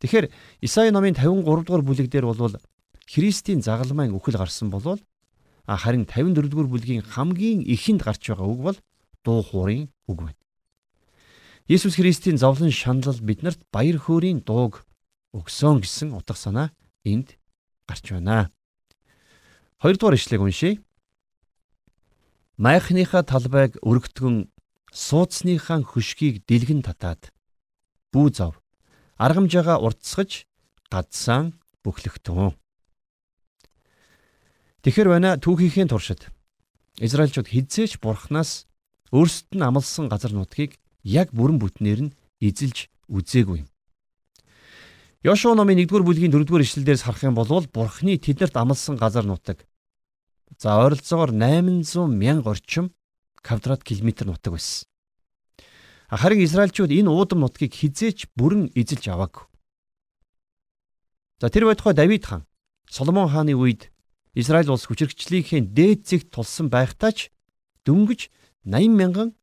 Тэгэхээр 0.00 0.32
Исая 0.64 0.88
номын 0.96 1.12
53 1.12 1.44
дугаар 1.44 1.84
бүлэг 1.84 2.08
дээр 2.08 2.24
бол 2.32 2.56
Христийн 3.04 3.60
загалмайн 3.60 4.16
үхэл 4.16 4.40
гарсан 4.40 4.72
болвол 4.72 5.00
харин 5.68 6.08
54 6.08 6.48
дугаар 6.48 6.72
бүлгийн 6.72 7.04
хамгийн 7.04 7.60
ихэнд 7.68 8.00
гарч 8.00 8.32
байгаа 8.32 8.48
үг 8.48 8.60
бол 8.64 8.78
дуу 9.20 9.42
хуурын 9.44 9.92
үг 10.08 10.18
байна. 10.24 10.45
Есүс 11.66 11.98
Христийн 11.98 12.38
зовлон 12.38 12.70
шаналл 12.70 13.18
биднэрт 13.18 13.58
баяр 13.74 13.98
хөөрийн 13.98 14.46
дууг 14.46 14.86
өгсөн 15.34 15.82
гэсэн 15.82 16.14
утга 16.14 16.38
санаа 16.38 16.70
энд 17.02 17.34
гарч 17.90 18.14
байна. 18.14 18.54
Хоёрдугаар 19.82 20.14
ишлэгийг 20.14 20.46
уншийе. 20.46 20.78
Майхныхаа 22.54 23.26
талбайг 23.26 23.82
өргөтгөн 23.82 24.46
суудсныхаа 24.94 25.82
хөшгийг 25.82 26.46
дэлгэн 26.46 26.86
татаад 26.86 27.34
бүү 28.14 28.30
зов 28.30 28.62
аргамжаага 29.18 29.82
уртсгаж 29.82 30.46
гадсаан 30.86 31.58
бөхлөгтөн. 31.82 32.54
Тэгэхэр 34.86 35.08
байна 35.10 35.34
түүхийнхээ 35.42 35.90
туршид 35.90 36.30
Израильчууд 37.02 37.50
хизээч 37.50 37.98
бурхнаас 37.98 38.70
өөрсдөд 39.10 39.58
нь 39.58 39.66
амласан 39.66 40.06
газар 40.06 40.30
нутгийг 40.30 40.78
яг 41.06 41.30
бүрэн 41.30 41.62
бүтнээр 41.62 42.00
нь 42.10 42.14
эзэлж 42.42 42.90
үзээгүй 43.06 43.62
юм. 43.62 43.68
Йошуа 45.22 45.54
номын 45.54 45.78
1-р 45.86 46.02
бүлгийн 46.02 46.34
4-р 46.34 46.66
ишлэлдээс 46.66 47.06
харах 47.06 47.22
юм 47.22 47.38
бол 47.38 47.46
бурхны 47.46 48.18
тэднэрт 48.18 48.58
амласан 48.58 48.98
газар 48.98 49.22
нутаг 49.22 49.62
за 50.58 50.82
ойролцоогоор 50.82 51.30
800 51.30 52.10
мянга 52.10 52.50
орчим 52.50 52.90
квадрат 53.42 53.82
километр 53.82 54.26
нутаг 54.26 54.52
байсан. 54.54 54.86
Харин 56.10 56.42
Израильчууд 56.44 56.90
энэ 56.90 57.10
уудам 57.10 57.42
нутгийг 57.42 57.74
хизээч 57.74 58.30
бүрэн 58.38 58.70
эзэлж 58.74 59.10
аваагүй. 59.10 59.46
За 61.40 61.50
тэр 61.50 61.66
байтугай 61.66 61.94
Давид 61.94 62.26
хаан 62.26 62.46
Соломон 62.90 63.28
хааны 63.28 63.54
үед 63.54 63.90
Израиль 64.34 64.70
улс 64.70 64.86
хүчирхчлийнхээ 64.86 65.66
дээд 65.66 66.06
зэгт 66.06 66.30
тулсан 66.30 66.70
байхтаа 66.70 67.10
ч 67.10 67.34
дөнгөж 67.82 68.30
80 68.62 68.94
мянган 68.94 69.34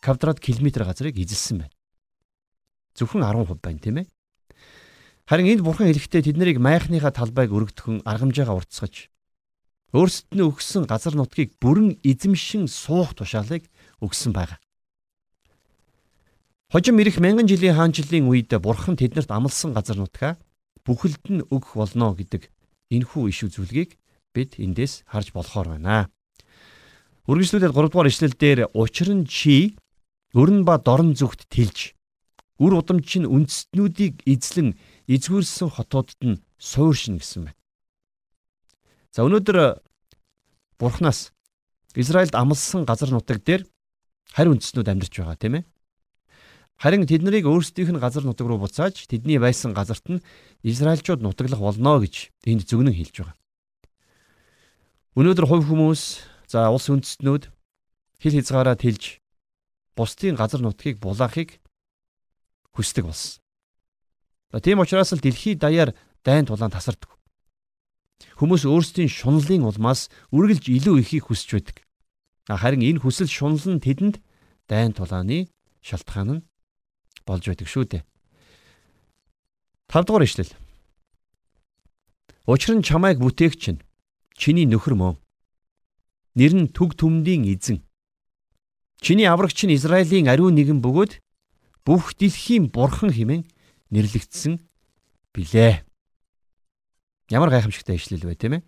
квадрат 0.00 0.40
километр 0.40 0.84
газрыг 0.84 1.16
эзэлсэн 1.18 1.66
байна. 1.66 1.74
Зөвхөн 2.94 3.22
10% 3.22 3.60
байна 3.62 3.78
тийм 3.78 3.96
ээ. 4.02 4.06
Харин 5.28 5.50
энд 5.52 5.62
бурхан 5.62 5.86
хэлэхдээ 5.92 6.22
тэд 6.24 6.36
нарыг 6.40 6.58
майхныхаа 6.58 7.12
талбайг 7.12 7.52
өргөдөхөн 7.52 8.02
аргамжаагаа 8.08 8.58
уртсгаж 8.58 9.12
өөрсдөд 9.92 10.36
нь 10.36 10.44
өгсөн 10.44 10.84
газар 10.84 11.16
нутгийг 11.16 11.56
бүрэн 11.60 11.96
эзэмшин 12.04 12.68
суух 12.68 13.16
тушаалыг 13.16 13.64
өгсөн 14.04 14.36
байна. 14.36 14.60
Хожим 16.68 17.00
ирэх 17.00 17.16
мянган 17.16 17.48
жилийн 17.48 17.72
хаанчлалын 17.72 18.28
үед 18.28 18.52
бурхан 18.60 19.00
тэднэрт 19.00 19.32
амласан 19.32 19.72
газар 19.72 19.96
нутгаа 19.96 20.36
бүхэлд 20.84 21.24
нь 21.32 21.44
өгөх 21.48 21.80
болно 21.80 22.12
гэдэг 22.12 22.52
энэхүү 22.92 23.32
иш 23.32 23.48
үзүүлгийг 23.48 23.96
бид 24.36 24.60
эндээс 24.60 25.08
харж 25.08 25.32
болохоор 25.32 25.72
байна. 25.72 26.12
Үргэлжлүүлээд 27.24 27.72
3 27.72 27.88
дугаар 27.88 28.12
ишлэл 28.12 28.36
дээр 28.36 28.60
учир 28.76 29.08
нь 29.16 29.24
чи 29.24 29.76
өрн 30.34 30.64
ба 30.64 30.76
дорн 30.76 31.14
зүгт 31.14 31.48
тэлж 31.48 31.94
үр 32.58 32.74
удамч 32.74 33.22
нь 33.22 33.30
үндэстнүүдийг 33.30 34.26
эзлэн 34.26 34.74
эзгүүрсэн 35.06 35.70
хотуудад 35.70 36.20
нь 36.20 36.42
сууршин 36.58 37.22
гэсэн 37.22 37.48
байна. 37.48 37.58
За 39.14 39.22
өнөөдөр 39.22 39.78
Бурханаас 40.78 41.32
Израильд 41.94 42.34
амласан 42.34 42.84
газар 42.84 43.10
нутаг 43.14 43.40
дээр 43.46 43.62
харь 44.34 44.50
үндэстнүүд 44.50 44.90
амьдарч 44.90 45.14
байгаа 45.18 45.38
тийм 45.38 45.54
ээ. 45.62 45.64
Харин 46.78 47.06
тэднийг 47.06 47.46
өөрсдийнх 47.46 47.94
нь 47.94 48.02
газар 48.02 48.22
нутаг 48.22 48.46
руу 48.46 48.58
буцааж 48.62 49.06
тэдний 49.06 49.38
байсан 49.38 49.74
газарт 49.74 50.06
нь 50.10 50.22
Израильчууд 50.62 51.22
нутаглах 51.22 51.58
болно 51.58 51.98
гэж 52.02 52.30
энд 52.46 52.66
зөвгнөн 52.66 52.94
хэлж 52.94 53.14
байгаа. 53.22 53.36
Өнөөдөр 55.18 55.46
хувь 55.50 55.66
хүмүүс 55.66 56.02
за 56.46 56.70
улс 56.70 56.86
үндэстнүүд 56.86 57.50
хил 58.22 58.34
хязгаараа 58.38 58.78
тэлж 58.78 59.18
бусдын 59.98 60.38
газар 60.38 60.62
нутгийг 60.62 61.02
булаахыг 61.02 61.58
хүсдэг 62.70 63.10
болсон. 63.10 63.42
Тийм 64.62 64.78
учраас 64.78 65.10
л 65.10 65.18
дэлхий 65.18 65.58
даяар 65.58 65.98
дайн 66.22 66.46
тулаан 66.46 66.70
тасардаг. 66.70 67.18
Хүмүүс 68.38 68.62
өөрсдийн 68.70 69.10
шунлын 69.10 69.66
улмаас 69.66 70.06
үргэлж 70.30 70.70
илүү 70.70 71.02
ихийг 71.02 71.26
хүсэж 71.26 71.50
байдаг. 71.58 71.76
Харин 72.46 72.86
энэ 72.86 73.02
хүсэл 73.02 73.26
шунал 73.26 73.58
нь 73.58 73.82
тэдэнд 73.82 74.22
дайн 74.70 74.94
тулааны 74.94 75.50
шалтгаан 75.82 76.30
нь 76.38 76.44
болж 77.26 77.44
байдаг 77.50 77.68
шүү 77.68 77.84
дээ. 77.90 78.02
5 79.90 80.06
дугаар 80.06 80.24
ишлэл. 80.24 80.52
Учир 82.46 82.78
нь 82.78 82.86
чамайг 82.86 83.18
бүтээгч 83.18 83.62
нь 83.74 83.82
чиний 84.38 84.64
нөхөр 84.70 84.94
мөн. 84.94 85.14
Нэр 86.38 86.52
нь 86.54 86.72
төг 86.72 86.94
төмдийн 86.94 87.44
эзэн. 87.44 87.82
Чиний 89.00 89.26
аврагч 89.30 89.64
нь 89.64 89.74
Израилийн 89.78 90.26
ариун 90.26 90.58
нэгэн 90.58 90.82
бөгөөд 90.82 91.22
бүх 91.86 92.18
дэлхийн 92.18 92.68
бурхан 92.74 93.14
хэмээн 93.14 93.46
нэрлэгдсэн 93.94 94.58
билээ. 95.32 95.86
Ямар 97.30 97.50
гайхамшигтай 97.50 97.96
ишлэл 97.96 98.26
бай 98.26 98.34
тийм 98.34 98.58
ээ. 98.58 98.62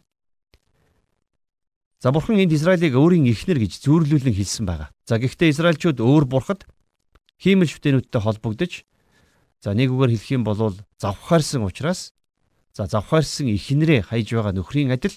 За 2.00 2.12
бурхан 2.12 2.38
энд 2.40 2.54
Израилийг 2.54 2.94
өөрийн 2.96 3.28
эхнэр 3.28 3.58
гэж 3.60 3.82
зүйрлүүлэн 3.84 4.32
хэлсэн 4.32 4.64
байгаа. 4.64 4.88
За 5.04 5.18
гэхдээ 5.18 5.52
Израильчууд 5.52 6.00
өөр 6.00 6.25
бурхад 6.25 6.64
хиймэл 7.37 7.68
шүтэнүүдтэй 7.68 8.20
холбогдож 8.22 8.88
за 9.60 9.70
нэг 9.76 9.92
үгээр 9.92 10.16
хэлэх 10.16 10.30
юм 10.32 10.44
бол 10.49 10.78
завхаарсан 10.96 11.66
учраас 11.66 12.16
за 12.72 12.88
завхаарсан 12.88 13.52
эхнэрээ 13.52 14.08
хайж 14.08 14.32
байгаа 14.32 14.56
нөхрийн 14.56 14.94
адил 14.94 15.12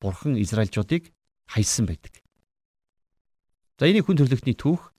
бурхан 0.00 0.36
Израильчуудыг 0.36 1.12
хайсан 1.48 1.88
байдаг. 1.88 2.25
За 3.76 3.88
энийг 3.88 4.08
хүн 4.08 4.16
төрлөختний 4.16 4.56
түүх 4.56 4.92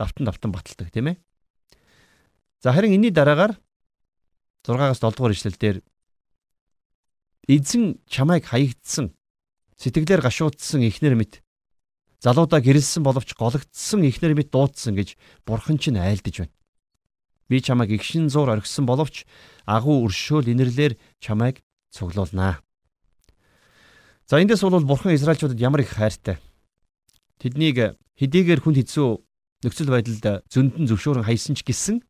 давтан 0.00 0.24
давтан 0.24 0.52
баталдаг 0.52 0.88
тийм 0.88 1.12
ээ. 1.12 1.16
За 2.64 2.72
харин 2.72 2.96
энэний 2.96 3.12
дараагаар 3.12 3.60
6-аас 4.64 5.00
7 5.00 5.12
дугаар 5.12 5.36
ишлэлдэр 5.36 5.76
эзэн 7.48 8.00
чамайг 8.08 8.48
хаягдсан 8.48 9.12
сэтгэлээр 9.76 10.24
гашуудсан 10.24 10.82
ихнэр 10.88 11.20
мэт 11.20 11.44
залуудаа 12.24 12.60
гэрэлсэн 12.64 13.04
боловч 13.04 13.36
гологдсон 13.36 14.02
ихнэр 14.08 14.34
мэт 14.34 14.50
дуудсан 14.50 14.96
гэж 14.96 15.14
бурхан 15.46 15.78
чинь 15.78 16.00
айлдж 16.00 16.48
байна. 16.48 16.54
Би 17.48 17.60
чамайг 17.60 17.92
игшин 17.92 18.28
зуур 18.28 18.50
оргисон 18.56 18.84
боловч 18.88 19.28
агуу 19.64 20.04
өршөөл 20.08 20.50
инэрлэр 20.50 20.96
чамайг 21.20 21.60
цуглуулнаа. 21.92 22.60
За 24.28 24.40
эндээс 24.40 24.60
бол 24.64 24.84
бурхан 24.84 25.14
Израильчуудад 25.14 25.60
ямар 25.60 25.80
их 25.80 25.96
хайртай. 25.96 26.36
Тэднийг 27.38 27.98
хэдийгээр 28.18 28.60
хүнд 28.62 28.78
хэцүү 28.82 29.08
нөхцөл 29.62 29.90
байдалд 29.94 30.46
зөндөн 30.50 30.86
зөвшөөрөн 30.90 31.26
хайсан 31.26 31.54
ч 31.54 31.62
гэсэн 31.62 32.02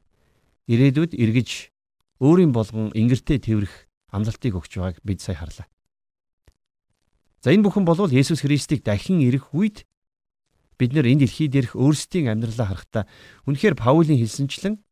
ирээдүйд 0.69 1.17
эргэж 1.17 1.73
өөрийн 2.21 2.53
болгон 2.53 2.93
ингэртэй 2.93 3.41
тэрвэх 3.41 3.89
амлалтыг 4.13 4.57
өгч 4.57 4.73
байгааг 4.81 5.05
бид 5.05 5.21
сая 5.21 5.37
харлаа. 5.37 5.69
За 7.45 7.53
энэ 7.53 7.65
бүхэн 7.65 7.85
бол 7.85 8.11
Есүс 8.11 8.43
Христийг 8.43 8.83
дахин 8.83 9.21
ирэх 9.23 9.55
үед 9.55 9.85
бид 10.81 10.93
нэр 10.93 11.07
энэ 11.07 11.29
дэлхий 11.29 11.49
дээрх 11.49 11.77
өөрсдийн 11.77 12.33
амьдралаа 12.33 12.69
харахтаа 12.73 13.05
үнэхээр 13.47 13.77
Паулийн 13.79 14.19
хэлсэнчлэн 14.19 14.83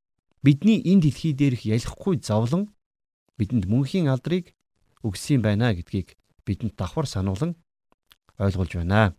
бидний 0.44 0.78
энэ 0.84 1.10
дэлхий 1.10 1.34
дээрх 1.34 1.66
ялахгүй 1.66 2.22
зовлон 2.22 2.70
бидэнд 3.34 3.66
мөнхийн 3.66 4.06
алдрыг 4.06 4.54
өгсөн 5.02 5.42
байна 5.42 5.74
гэдгийг 5.74 6.14
бидэнд 6.46 6.78
давхар 6.78 7.06
сануулan 7.06 7.58
ойлгуулж 8.38 8.72
байна. 8.78 9.18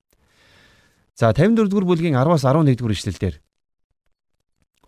За 1.17 1.33
54 1.33 1.65
дугаар 1.65 1.85
бүлгийн 1.89 2.13
10-аас 2.13 2.45
11 2.45 2.77
дугаар 2.77 2.93
ишлэлдэр. 2.93 3.41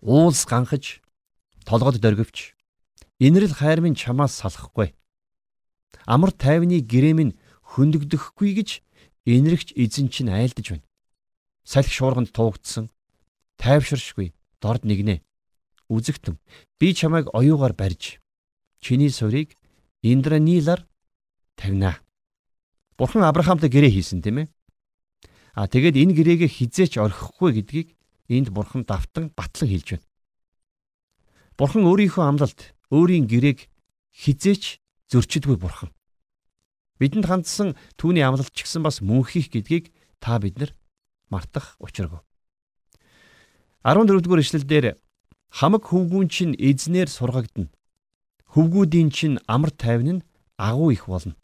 Уулс 0.05 0.45
ганхаж 0.45 1.01
толгод 1.65 1.97
дөргөвч. 1.97 2.53
Инрэл 3.17 3.57
хайр 3.57 3.81
минь 3.81 3.97
чамаас 3.97 4.37
салахгүй. 4.37 4.93
Амар 6.05 6.29
тайвны 6.29 6.85
гэрэм 6.85 7.17
минь 7.17 7.33
хөндөгдөхгүй 7.73 8.61
гэж 8.61 8.69
инрэгч 9.25 9.73
эзэн 9.73 10.13
чинь 10.13 10.29
айлдаж 10.29 10.77
байна. 10.77 10.85
Салхи 11.65 11.97
шуурганд 11.97 12.29
туугдсан. 12.29 12.93
Тайвширшгүй 13.57 14.29
дорд 14.61 14.85
нэгнэ. 14.85 15.25
Үзэгтэн 15.89 16.37
би 16.77 16.93
чамайг 16.93 17.33
оюугаар 17.33 17.73
барьж 17.73 18.21
чиний 18.77 19.09
сурыг 19.09 19.57
индранилар 20.05 20.85
тавина. 21.57 21.97
Бурхан 23.01 23.25
абрахамтай 23.25 23.73
гэрээ 23.73 23.97
хийсэн 23.97 24.21
тийм 24.21 24.45
ээ 24.45 24.47
а 25.55 25.67
тэгээд 25.67 25.95
энэ 25.97 26.13
гэрээгээ 26.17 26.49
хизээч 26.49 26.97
орхихгүй 26.97 27.51
гэдгийг 27.61 27.87
энд 28.29 28.49
бурхан 28.49 28.83
давтан 28.85 29.31
батлан 29.33 29.69
хэлж 29.69 29.87
байна 29.97 30.07
бурхан 31.57 31.83
өөрийнхөө 31.89 32.23
амлалт 32.25 32.59
өөрийн 32.91 33.25
гэрээг 33.29 33.69
хизээч 34.13 34.81
зөрчидгүй 35.09 35.57
бурхан 35.57 35.89
бидэнд 36.99 37.25
хандсан 37.29 37.77
түүний 37.97 38.25
амлалт 38.25 38.53
ч 38.53 38.67
гэсэн 38.67 38.83
бас 38.83 39.01
мөнхийх 39.01 39.49
гэдгийг 39.53 39.93
та 40.19 40.37
бид 40.37 40.59
нар 40.59 40.71
мартах 41.31 41.79
учиргүй 41.79 42.19
14 43.87 44.19
дугаар 44.19 44.43
ишлэлдэр 44.43 44.99
хамаг 45.49 45.83
хөвгүүн 45.87 46.27
чинь 46.29 46.53
эзнэр 46.59 47.09
сургагдана. 47.09 47.71
Хөвгүүдийн 48.53 49.09
чинь 49.09 49.37
амар 49.47 49.71
тайван 49.71 50.19
нь 50.19 50.25
агуу 50.57 50.91
их 50.91 51.07
болно. 51.07 51.38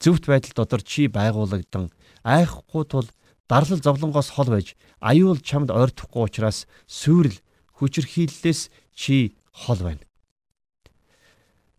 Зөвхт 0.00 0.26
байдал 0.28 0.52
дотор 0.54 0.82
чи 0.82 1.08
байгуулагдсан 1.08 1.90
айхгүй 2.24 2.84
тул 2.88 3.08
дарлал 3.48 3.80
зовлонгоос 3.80 4.30
хол 4.34 4.50
байж 4.52 4.76
аюул 5.00 5.40
чамд 5.40 5.72
ойртохгүй 5.72 6.28
учраас 6.28 6.66
сүйрэл 6.86 7.40
хүчрхийллээс 7.78 8.68
чи 8.92 9.36
хол 9.52 9.80
байна. 9.80 10.04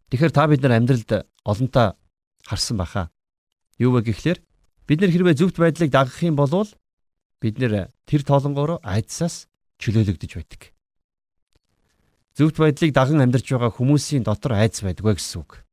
Тэгэхээр 0.09 0.33
та 0.33 0.47
бид 0.47 0.61
нар 0.63 0.79
амьдралд 0.79 1.27
олонтаа 1.43 1.97
харсан 2.47 2.77
баха. 2.77 3.11
Юу 3.77 3.93
вэ 3.93 4.09
гэхлээр 4.09 4.39
бид 4.87 4.99
нар 5.01 5.11
хэрвээ 5.11 5.37
зөвхт 5.37 5.57
байдлыг 5.59 5.91
дагах 5.91 6.23
юм 6.23 6.35
бол 6.39 6.49
бид 7.41 7.55
нэр 7.59 7.93
тэр 8.07 8.21
тоолонгоор 8.25 8.81
айдсаас 8.81 9.45
чөлөөлөгдөж 9.77 10.31
байдаг 10.33 10.77
зөвхт 12.37 12.61
байдлыг 12.61 12.93
даган 12.93 13.25
амьдарч 13.25 13.49
байгаа 13.49 13.73
хүмүүсийн 13.73 14.21
дотор 14.21 14.53
айц 14.53 14.85
байдгүй 14.85 15.17
гэсэн 15.17 15.41
үг. 15.41 15.65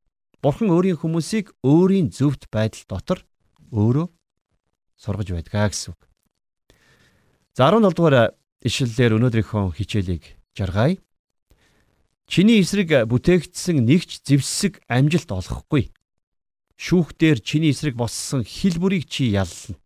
Бурхан 0.44 0.68
өөрийн 0.68 1.00
хүмүүсийг 1.00 1.56
өөрийн 1.64 2.12
зөвхт 2.12 2.52
байдал 2.52 2.84
дотор 2.84 3.24
өөрөө 3.72 4.12
сургаж 5.00 5.28
байдгаа 5.32 5.72
гэсэн 5.72 5.96
үг. 5.96 6.00
За 7.56 7.72
17 7.72 7.96
дугаар 7.96 8.36
ишлэлээр 8.60 9.16
өнөөдрийнхөө 9.16 9.72
хичээлийг 9.72 10.36
жаргая. 10.52 11.00
Чиний 12.28 12.60
эсрэг 12.60 13.08
бүтээгдсэн 13.08 13.88
нэгч 13.88 14.20
зэвсэг 14.28 14.84
амжилт 14.84 15.32
олохгүй. 15.32 15.88
Шүүхтэр 16.76 17.40
чиний 17.40 17.72
эсрэг 17.72 17.96
боссон 17.96 18.44
хил 18.44 18.76
бүрийг 18.76 19.08
чи 19.08 19.32
яллна. 19.32 19.80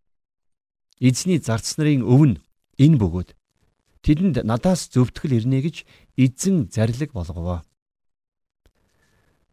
Эзний 0.98 1.38
зарц 1.38 1.78
нарын 1.78 2.02
өвн 2.02 2.42
энэ 2.82 2.98
бөгөөд 2.98 3.30
тэдэнд 4.02 4.42
надаас 4.42 4.90
зөвтгөл 4.90 5.38
ирнэ 5.38 5.62
гэж 5.62 5.76
эзэн 6.18 6.66
зарлиг 6.66 7.14
болгов. 7.14 7.62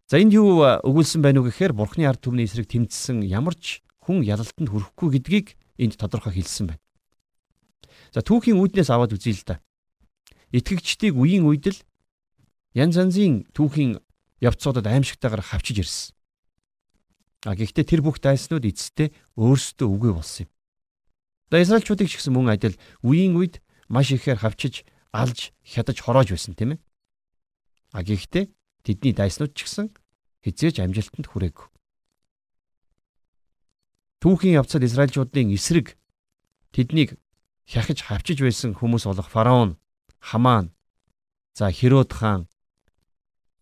За 0.06 0.22
энд 0.22 0.38
юу 0.38 0.62
өгүүлсэн 0.62 1.26
байна 1.26 1.42
уу 1.42 1.50
гэхээр 1.50 1.74
Бурхны 1.74 2.06
ард 2.06 2.22
түмний 2.22 2.46
эсрэг 2.46 2.70
тэмцсэн 2.70 3.26
ямар 3.26 3.58
ч 3.58 3.82
хүн 4.06 4.22
ялалтанд 4.22 4.70
хүрэхгүй 4.70 5.18
гэдгийг 5.18 5.48
энд 5.82 5.98
тодорхой 5.98 6.38
хэлсэн 6.38 6.70
байна. 6.70 6.84
За 8.14 8.22
түүхийн 8.22 8.62
үүднээс 8.62 8.94
аваад 8.94 9.18
үзье 9.18 9.34
л 9.34 9.42
да. 9.50 9.58
Итгэгчдийг 10.54 11.18
үеийн 11.18 11.50
үед 11.50 11.74
л 11.74 11.80
янз 12.78 13.02
янзын 13.02 13.50
түүхийн 13.58 13.98
явцуудад 14.46 14.86
аимшигтайгаар 14.86 15.42
хавчиж 15.42 15.82
ирсэн. 15.82 16.14
А 17.50 17.58
гэхдээ 17.58 17.86
тэр 17.90 18.02
бүх 18.06 18.22
дайснууд 18.22 18.62
эцэстээ 18.62 19.10
өөрсдөө 19.42 19.90
үгүй 19.90 20.12
болсон 20.14 20.46
юм. 20.46 20.50
За 21.50 21.62
Израильчуудыг 21.66 22.14
ч 22.14 22.22
гэсэн 22.22 22.34
мөн 22.34 22.54
адил 22.54 22.78
үеийн 23.02 23.34
үед 23.38 23.58
маш 23.90 24.14
ихээр 24.14 24.38
хавчиж 24.38 24.86
алж 25.14 25.50
хядаж 25.66 25.98
хороож 26.02 26.30
байсан 26.30 26.54
тийм 26.54 26.78
ээ. 26.78 26.80
А 27.94 28.02
гэхдээ 28.02 28.54
тэдний 28.86 29.18
дайснууд 29.18 29.58
ч 29.58 29.66
гэсэн 29.66 29.90
хизээж 30.46 30.86
амжилтанд 30.86 31.26
хүрээгүй. 31.26 31.68
Түүхийн 34.22 34.58
явцад 34.62 34.86
Израильчуудын 34.86 35.50
эсрэг 35.58 35.98
тэднийг 36.70 37.18
хяхиж 37.66 38.06
хавчиж 38.06 38.46
байсан 38.46 38.78
хүмүүс 38.78 39.10
болох 39.10 39.30
фараон, 39.30 39.78
Хамаан, 40.22 40.70
за 41.58 41.70
Херод 41.74 42.14
хаан, 42.14 42.46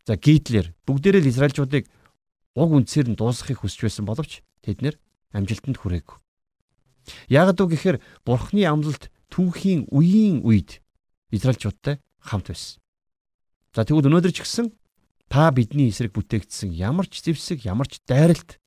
за 0.03 0.19
Гитлер 0.19 0.75
бүгдээрээ 0.83 1.23
л 1.23 1.31
Израильчуудыг 1.31 1.88
уг 2.55 2.69
үндсээр 2.75 3.15
нь 3.15 3.19
дуусгахыг 3.19 3.63
хүсч 3.63 3.88
байсан 3.88 4.03
боловч 4.03 4.43
тэд 4.63 4.83
нэр 4.83 4.95
амжилтанд 5.31 5.79
хүрээгүй. 5.79 6.17
Яг 7.27 7.55
үг 7.59 7.71
гэхээр 7.75 7.97
Бурхны 8.23 8.63
амлалт 8.63 9.12
түүхийн 9.31 9.91
үеийн 9.91 10.43
үед 10.43 10.79
Израильчуудтай 11.31 11.99
хамт 12.19 12.51
байсан. 12.51 12.79
За 13.73 13.83
тэгвэл 13.83 14.07
өнөөдөр 14.07 14.31
ч 14.31 14.45
гэсэн 14.45 14.71
та 15.34 15.50
бидний 15.50 15.89
эсрэг 15.89 16.13
бүтээгдсэн 16.13 16.69
ямар 16.78 17.10
ч 17.10 17.26
зэвсэг, 17.26 17.65
ямар 17.65 17.89
ч 17.89 17.98
дайралт, 18.06 18.62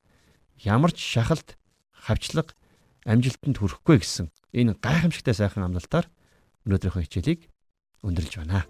ямар 0.67 0.91
ч 0.91 0.99
шахалт, 0.99 1.55
хавчлага 1.95 2.59
амжилтанд 3.07 3.63
хүрэхгүй 3.63 4.03
гэсэн 4.03 4.35
энэ 4.51 4.75
гайхамшигтай 4.83 5.31
сайхан 5.31 5.63
амлалтаар 5.63 6.11
өнөөдрийнхөө 6.67 7.07
хичээлийг 7.07 7.47
өндөрлж 8.03 8.35
байна. 8.43 8.67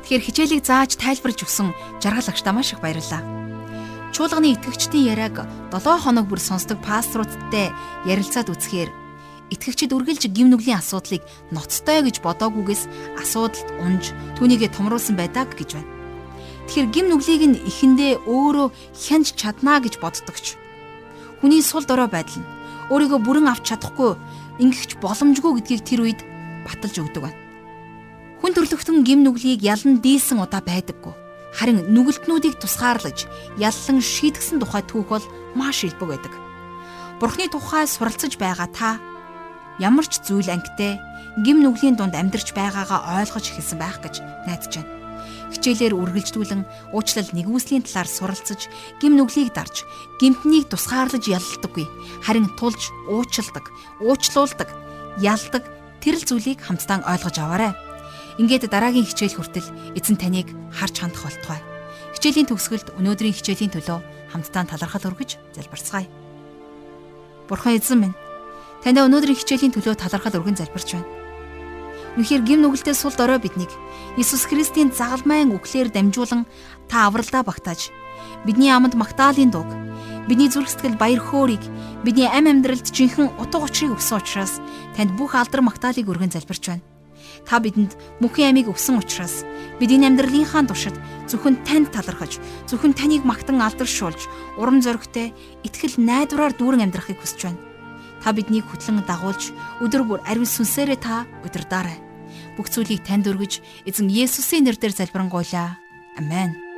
Тэгэхээр 0.00 0.24
хичээлийг 0.24 0.64
зааж 0.64 0.96
тайлбарж 0.96 1.44
өгсөн 1.44 1.76
жаргал 2.00 2.32
агштаа 2.32 2.56
маш 2.56 2.72
их 2.72 2.80
баярлалаа. 2.80 3.41
Чуулганы 4.12 4.52
итгэгчдийн 4.52 5.08
яриаг 5.16 5.48
7 5.72 6.04
хоног 6.04 6.28
бүр 6.28 6.36
сонсдог 6.36 6.76
пасторудтай 6.84 7.72
ярилцаад 8.04 8.52
үзэхээр 8.52 8.92
итгэгчид 9.48 9.88
үргэлж 9.96 10.28
гим 10.28 10.52
нүглийн 10.52 10.84
асуудлыг 10.84 11.24
ноцтой 11.48 12.04
гэж 12.04 12.20
бодоагүйгээс 12.20 12.92
асуудалд 13.24 13.68
унж 13.80 14.12
түүнийгээ 14.36 14.68
томруулсан 14.76 15.16
байдаг 15.16 15.56
гэж 15.56 15.80
байна. 15.80 15.88
Тэгэхээр 16.68 16.88
гим 16.92 17.06
нүглийг 17.08 17.42
нь 17.48 17.60
эхэндээ 17.64 18.28
өөрөө 18.28 18.68
хянж 18.92 19.32
чаднаа 19.32 19.80
гэж 19.80 19.96
боддогч. 19.96 20.60
Хүний 21.40 21.64
сул 21.64 21.88
дорой 21.88 22.12
байдал 22.12 22.44
нь 22.44 22.50
өөрийгөө 22.92 23.20
бүрэн 23.24 23.48
авч 23.48 23.64
чадахгүй 23.72 24.20
ингэхч 24.60 25.00
боломжгүй 25.00 25.56
гэдгийг 25.56 25.82
тэр 25.88 26.00
үед 26.04 26.20
баталж 26.68 27.00
өгдөг 27.00 27.22
байна. 27.24 27.40
Хүн 28.44 28.52
төрлөختөн 28.52 29.08
гим 29.08 29.24
нүглийг 29.24 29.64
ялан 29.64 30.04
дийлсэн 30.04 30.36
удаа 30.36 30.60
байдаггүй. 30.60 31.21
Харин 31.52 31.92
нүгэлтнүүдийг 31.92 32.56
тусгаарлаж 32.58 33.28
яллан 33.60 34.00
шийтгсэн 34.00 34.58
тухай 34.58 34.82
түүх 34.88 35.08
бол 35.12 35.26
маш 35.54 35.84
илбэг 35.84 36.08
байдаг. 36.08 36.34
Бурхны 37.20 37.46
тухай 37.52 37.84
суралцж 37.86 38.40
байгаа 38.40 38.68
та 38.72 38.90
ямар 39.78 40.08
ч 40.08 40.18
зүйл 40.24 40.48
ангитай 40.48 40.96
гим 41.44 41.60
нүглийн 41.60 41.96
дунд 41.96 42.16
амьдарч 42.16 42.56
байгаагаа 42.56 43.20
ойлгож 43.20 43.52
эхэлсэн 43.52 43.78
байх 43.78 44.00
гэж 44.00 44.24
найдаж 44.48 44.72
байна. 44.80 45.02
Хичээлээр 45.52 45.92
үргэлжлүүлэн 45.92 46.62
уучлал 46.96 47.28
нэгүслийн 47.36 47.84
талаар 47.84 48.08
суралцж, 48.08 48.72
гим 49.04 49.20
нүглийг 49.20 49.52
дарж, 49.52 49.84
гимтнийг 50.16 50.72
тусгаарлаж 50.72 51.28
ялладаггүй. 51.28 51.86
Харин 52.24 52.48
тулж 52.56 52.88
уучладаг, 53.04 53.68
уучлуулдаг, 54.00 54.72
ялдаг 55.20 55.68
тэрл 56.00 56.24
зүйлийг 56.24 56.64
хамтдаа 56.64 57.04
ойлгож 57.04 57.36
аваарай. 57.36 57.72
Ингээд 58.40 58.70
дараагийн 58.72 59.04
хичээл 59.04 59.36
хүртэл 59.36 59.68
эзэн 59.92 60.16
таныг 60.16 60.48
харж 60.72 60.94
хандах 61.04 61.28
болтугай. 61.28 61.60
Хичээлийн 62.16 62.48
төгсгөлд 62.48 62.96
өнөөдрийн 62.96 63.36
хичээлийн 63.36 63.72
төлөө 63.76 63.98
хамтдаа 64.32 64.64
талархал 64.64 65.08
өргөж 65.12 65.36
залбирцгаая. 65.52 66.08
Бурхан 67.48 67.76
эзэн 67.76 67.98
минь 68.00 68.16
таньда 68.80 69.04
өнөөдрийн 69.04 69.36
хичээлийн 69.36 69.76
төлөө 69.76 70.00
талархал 70.00 70.40
өргөн 70.40 70.56
залбирч 70.56 70.96
байна. 70.96 71.08
Үнэхээр 72.16 72.42
гим 72.44 72.60
нүгэлтэд 72.60 72.96
сул 72.96 73.12
дорой 73.16 73.40
биднийг 73.40 73.72
Иесус 74.20 74.44
Христийн 74.44 74.92
загалмайн 74.92 75.52
үхлээр 75.56 75.88
дамжуулан 75.88 76.44
та 76.88 77.08
авралдаа 77.08 77.40
багтааж 77.40 77.88
бидний 78.44 78.68
аманд 78.68 78.92
магтаалын 78.96 79.48
дууг 79.48 79.70
бидний 80.28 80.52
зүрх 80.52 80.68
сэтгэл 80.68 81.00
баяр 81.00 81.24
хөөргийг 81.24 81.64
бидний 82.04 82.28
ам 82.28 82.52
амьдралд 82.52 82.84
жинхэнэ 82.92 83.32
утга 83.40 83.64
учирыг 83.64 83.96
өгсөн 83.96 84.20
учраас 84.20 84.60
танд 84.92 85.16
бүх 85.16 85.32
алдар 85.32 85.64
магтаалыг 85.64 86.04
өргөн 86.04 86.36
залбирч 86.36 86.68
байна. 86.68 86.91
Та 87.46 87.58
бидэнд 87.58 87.98
мөнхийн 88.22 88.54
амийг 88.54 88.70
өгсөн 88.70 89.02
учраас 89.02 89.42
Бид 89.82 89.90
энэ 89.90 90.14
амьдралынхаа 90.14 90.62
туршид 90.62 90.94
зөвхөн 91.26 91.58
танд 91.66 91.90
талархаж, 91.90 92.38
зөвхөн 92.70 92.94
таныг 92.94 93.26
магтан 93.26 93.58
алдаршуулж, 93.58 94.30
урам 94.54 94.78
зоригтой, 94.78 95.34
итгэл 95.66 95.98
найдвараар 95.98 96.54
дүүрэн 96.54 96.86
амьдрахыг 96.86 97.18
хүсэж 97.18 97.50
байна. 97.50 97.62
Та 98.22 98.30
биднийг 98.30 98.62
хөтлөн 98.70 99.02
дагуулж, 99.02 99.50
өдөр 99.82 100.02
бүр 100.06 100.20
ариун 100.22 100.46
сүнсээрээ 100.46 100.98
та 101.02 101.26
удирдаарай. 101.42 101.98
Бүх 102.54 102.70
зүйлийг 102.70 103.02
танд 103.02 103.26
өргөж, 103.26 103.58
эзэн 103.82 104.06
Есүсийн 104.06 104.70
нэрээр 104.70 104.94
залбирanгуйлаа. 104.94 105.82
Амен. 106.14 106.71